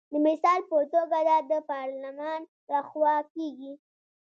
د 0.11 0.13
مثال 0.27 0.59
په 0.69 0.77
توګه 0.93 1.17
دا 1.29 1.37
د 1.49 1.51
پارلمان 1.71 2.39
لخوا 2.71 3.15
کیږي. 3.33 3.73